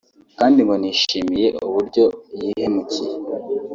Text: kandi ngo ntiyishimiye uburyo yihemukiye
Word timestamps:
kandi 0.39 0.59
ngo 0.65 0.73
ntiyishimiye 0.79 1.47
uburyo 1.67 2.05
yihemukiye 2.39 3.11